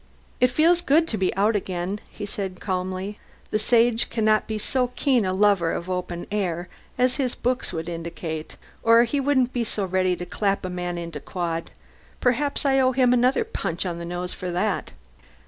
"It 0.39 0.49
feels 0.49 0.81
good 0.81 1.07
to 1.09 1.17
be 1.19 1.31
out 1.35 1.55
again," 1.55 1.99
he 2.09 2.25
said 2.25 2.59
calmly. 2.59 3.19
"The 3.51 3.59
Sage 3.59 4.09
cannot 4.09 4.47
be 4.47 4.57
so 4.57 4.87
keen 4.95 5.25
a 5.25 5.31
lover 5.31 5.71
of 5.73 5.91
open 5.91 6.25
air 6.31 6.69
as 6.97 7.17
his 7.17 7.35
books 7.35 7.71
would 7.71 7.87
indicate, 7.87 8.57
or 8.81 9.03
he 9.03 9.19
wouldn't 9.19 9.53
be 9.53 9.63
so 9.63 9.85
ready 9.85 10.15
to 10.15 10.25
clap 10.25 10.65
a 10.65 10.71
man 10.71 10.97
into 10.97 11.19
quod. 11.19 11.69
Perhaps 12.19 12.65
I 12.65 12.79
owe 12.79 12.93
him 12.93 13.13
another 13.13 13.43
punch 13.43 13.85
on 13.85 13.99
the 13.99 14.05
nose 14.05 14.33
for 14.33 14.49
that." 14.49 14.89